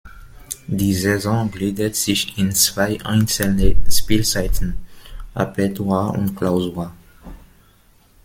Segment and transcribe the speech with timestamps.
[0.65, 4.73] Die Saison gliedert sich in zwei einzelne Spielzeiten,
[5.35, 6.91] Apertura und Clausura.